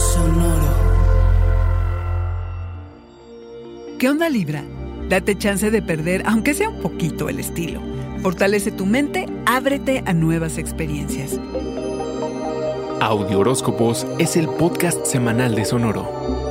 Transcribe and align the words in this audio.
Sonoro. 0.00 0.74
¿Qué 3.98 4.08
onda 4.08 4.30
Libra? 4.30 4.64
Date 5.10 5.36
chance 5.36 5.70
de 5.70 5.82
perder, 5.82 6.22
aunque 6.24 6.54
sea 6.54 6.70
un 6.70 6.80
poquito, 6.80 7.28
el 7.28 7.38
estilo. 7.38 7.82
Fortalece 8.22 8.70
tu 8.70 8.86
mente, 8.86 9.26
ábrete 9.44 10.02
a 10.06 10.14
nuevas 10.14 10.56
experiencias. 10.56 11.38
Audio 13.00 13.40
Horóscopos 13.40 14.06
es 14.18 14.36
el 14.36 14.48
podcast 14.48 15.04
semanal 15.04 15.54
de 15.54 15.66
Sonoro. 15.66 16.49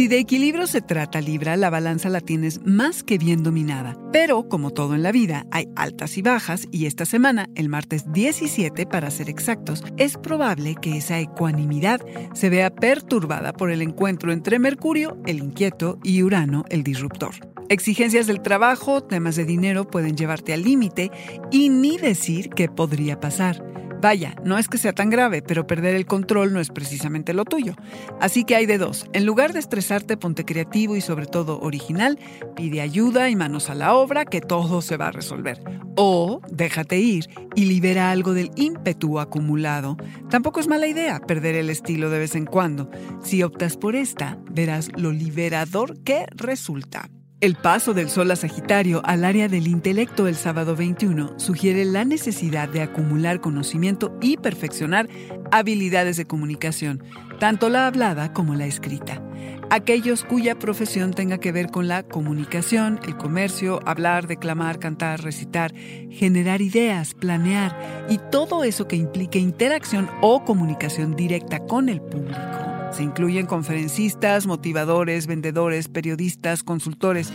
Si 0.00 0.08
de 0.08 0.18
equilibrio 0.18 0.66
se 0.66 0.80
trata, 0.80 1.20
Libra, 1.20 1.58
la 1.58 1.68
balanza 1.68 2.08
la 2.08 2.22
tienes 2.22 2.64
más 2.64 3.02
que 3.02 3.18
bien 3.18 3.42
dominada. 3.42 3.98
Pero, 4.14 4.48
como 4.48 4.70
todo 4.70 4.94
en 4.94 5.02
la 5.02 5.12
vida, 5.12 5.44
hay 5.50 5.68
altas 5.76 6.16
y 6.16 6.22
bajas 6.22 6.66
y 6.70 6.86
esta 6.86 7.04
semana, 7.04 7.50
el 7.54 7.68
martes 7.68 8.10
17 8.10 8.86
para 8.86 9.10
ser 9.10 9.28
exactos, 9.28 9.84
es 9.98 10.16
probable 10.16 10.74
que 10.80 10.96
esa 10.96 11.20
ecuanimidad 11.20 12.00
se 12.32 12.48
vea 12.48 12.70
perturbada 12.70 13.52
por 13.52 13.70
el 13.70 13.82
encuentro 13.82 14.32
entre 14.32 14.58
Mercurio, 14.58 15.18
el 15.26 15.38
inquieto, 15.38 15.98
y 16.02 16.22
Urano, 16.22 16.64
el 16.70 16.82
disruptor. 16.82 17.34
Exigencias 17.68 18.26
del 18.26 18.40
trabajo, 18.40 19.02
temas 19.02 19.36
de 19.36 19.44
dinero 19.44 19.86
pueden 19.86 20.16
llevarte 20.16 20.54
al 20.54 20.62
límite 20.62 21.10
y 21.50 21.68
ni 21.68 21.98
decir 21.98 22.48
qué 22.48 22.68
podría 22.68 23.20
pasar. 23.20 23.69
Vaya, 24.00 24.34
no 24.44 24.56
es 24.56 24.68
que 24.68 24.78
sea 24.78 24.94
tan 24.94 25.10
grave, 25.10 25.42
pero 25.42 25.66
perder 25.66 25.94
el 25.94 26.06
control 26.06 26.54
no 26.54 26.60
es 26.60 26.70
precisamente 26.70 27.34
lo 27.34 27.44
tuyo. 27.44 27.74
Así 28.18 28.44
que 28.44 28.56
hay 28.56 28.64
de 28.64 28.78
dos. 28.78 29.06
En 29.12 29.26
lugar 29.26 29.52
de 29.52 29.58
estresarte, 29.58 30.16
ponte 30.16 30.46
creativo 30.46 30.96
y 30.96 31.02
sobre 31.02 31.26
todo 31.26 31.60
original, 31.60 32.18
pide 32.56 32.80
ayuda 32.80 33.28
y 33.28 33.36
manos 33.36 33.68
a 33.68 33.74
la 33.74 33.94
obra 33.94 34.24
que 34.24 34.40
todo 34.40 34.80
se 34.80 34.96
va 34.96 35.08
a 35.08 35.12
resolver. 35.12 35.62
O 35.96 36.40
déjate 36.50 36.98
ir 36.98 37.26
y 37.54 37.66
libera 37.66 38.10
algo 38.10 38.32
del 38.32 38.50
ímpetu 38.56 39.18
acumulado. 39.18 39.98
Tampoco 40.30 40.60
es 40.60 40.68
mala 40.68 40.86
idea 40.86 41.20
perder 41.20 41.56
el 41.56 41.68
estilo 41.68 42.08
de 42.08 42.20
vez 42.20 42.34
en 42.34 42.46
cuando. 42.46 42.90
Si 43.22 43.42
optas 43.42 43.76
por 43.76 43.96
esta, 43.96 44.38
verás 44.50 44.90
lo 44.96 45.12
liberador 45.12 46.02
que 46.04 46.24
resulta. 46.36 47.10
El 47.40 47.54
paso 47.54 47.94
del 47.94 48.10
Sol 48.10 48.30
a 48.32 48.36
Sagitario 48.36 49.00
al 49.02 49.24
área 49.24 49.48
del 49.48 49.66
intelecto 49.66 50.26
el 50.26 50.36
sábado 50.36 50.76
21 50.76 51.38
sugiere 51.38 51.86
la 51.86 52.04
necesidad 52.04 52.68
de 52.68 52.82
acumular 52.82 53.40
conocimiento 53.40 54.14
y 54.20 54.36
perfeccionar 54.36 55.08
habilidades 55.50 56.18
de 56.18 56.26
comunicación, 56.26 57.02
tanto 57.38 57.70
la 57.70 57.86
hablada 57.86 58.34
como 58.34 58.54
la 58.56 58.66
escrita. 58.66 59.22
Aquellos 59.70 60.22
cuya 60.22 60.58
profesión 60.58 61.14
tenga 61.14 61.38
que 61.38 61.50
ver 61.50 61.70
con 61.70 61.88
la 61.88 62.02
comunicación, 62.02 63.00
el 63.04 63.16
comercio, 63.16 63.80
hablar, 63.86 64.26
declamar, 64.26 64.78
cantar, 64.78 65.22
recitar, 65.22 65.72
generar 66.10 66.60
ideas, 66.60 67.14
planear 67.14 68.06
y 68.10 68.18
todo 68.30 68.64
eso 68.64 68.86
que 68.86 68.96
implique 68.96 69.38
interacción 69.38 70.10
o 70.20 70.44
comunicación 70.44 71.16
directa 71.16 71.60
con 71.60 71.88
el 71.88 72.02
público. 72.02 72.69
Se 72.92 73.02
incluyen 73.02 73.46
conferencistas, 73.46 74.46
motivadores, 74.46 75.26
vendedores, 75.26 75.88
periodistas, 75.88 76.62
consultores. 76.62 77.32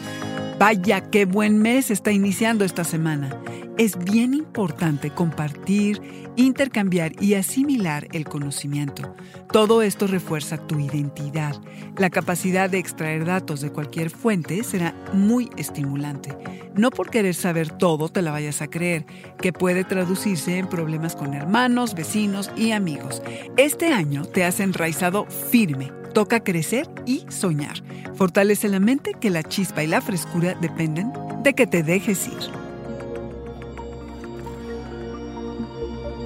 Vaya, 0.60 1.10
qué 1.10 1.26
buen 1.26 1.60
mes 1.60 1.92
está 1.92 2.12
iniciando 2.12 2.66
esta 2.66 2.84
semana. 2.84 3.38
Es 3.78 3.98
bien 3.98 4.34
importante 4.34 5.10
compartir, 5.10 6.02
intercambiar 6.38 7.12
y 7.22 7.34
asimilar 7.34 8.08
el 8.14 8.24
conocimiento. 8.24 9.14
Todo 9.52 9.82
esto 9.82 10.08
refuerza 10.08 10.58
tu 10.58 10.80
identidad. 10.80 11.56
La 11.98 12.10
capacidad 12.10 12.70
de 12.70 12.78
extraer 12.78 13.26
datos 13.26 13.60
de 13.60 13.74
cualquier 13.74 14.12
fuente 14.12 14.64
será 14.64 14.96
muy 15.12 15.50
estimulante. 15.58 16.38
No 16.74 16.90
por 16.90 17.10
querer 17.10 17.36
saber 17.36 17.70
todo 17.70 18.08
te 18.08 18.22
la 18.22 18.32
vayas 18.32 18.62
a 18.62 18.68
creer, 18.68 19.06
que 19.42 19.52
puede 19.52 19.84
traducirse 19.84 20.58
en 20.58 20.70
problemas 20.70 21.18
con 21.18 21.34
hermanos, 21.34 21.96
vecinos 21.96 22.52
y 22.56 22.72
amigos. 22.72 23.22
Este 23.58 23.92
año 23.92 24.24
te 24.24 24.46
has 24.46 24.62
enraizado 24.62 25.26
firme. 25.26 25.92
Toca 26.14 26.46
crecer 26.46 26.88
y 27.06 27.26
soñar. 27.28 27.84
Fortalece 28.14 28.70
la 28.70 28.80
mente 28.80 29.16
que 29.20 29.30
la 29.30 29.44
chispa 29.44 29.84
y 29.84 29.88
la 29.88 30.00
frescura 30.00 30.56
dependen 30.62 31.12
de 31.44 31.54
que 31.54 31.68
te 31.68 31.84
dejes 31.84 32.26
ir. 32.28 32.55